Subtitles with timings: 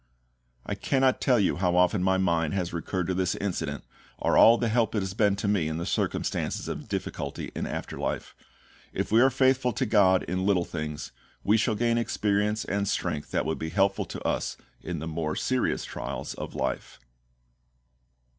[0.65, 3.83] I cannot tell you how often my mind has recurred to this incident,
[4.17, 7.99] or all the help it has been to me in circumstances of difficulty in after
[7.99, 8.33] life.
[8.93, 11.11] If we are faithful to GOD in little things,
[11.43, 15.35] we shall gain experience and strength that will be helpful to us in the more
[15.35, 16.99] serious trials of life.